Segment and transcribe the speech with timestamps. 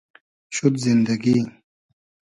[0.55, 1.37] شود زیندئگی